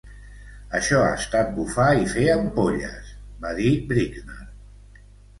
""Això 0.77 1.01
ha 1.09 1.09
estat 1.17 1.49
bufar 1.57 1.85
i 2.05 2.07
fer 2.13 2.23
ampolles", 2.35 3.11
va 3.43 3.51
dir 3.59 3.69
Brixner." 3.93 4.49